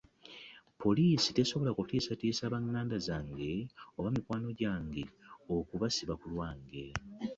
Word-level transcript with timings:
Poliisi 0.81 1.29
tesobola 1.37 1.71
kutiisatiisa 1.77 2.51
ba 2.51 2.59
nganda 2.65 2.97
zange 3.07 3.51
oba 3.97 4.09
mikwano 4.15 4.47
gyange 4.59 5.03
okubasiba 5.55 6.13
ku 6.21 6.25
lwange. 6.33 6.85